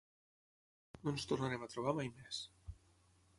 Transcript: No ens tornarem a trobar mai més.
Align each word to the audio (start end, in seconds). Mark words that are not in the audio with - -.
No 1.03 1.13
ens 1.15 1.27
tornarem 1.33 1.67
a 1.67 1.69
trobar 1.75 1.95
mai 2.01 2.11
més. 2.15 2.41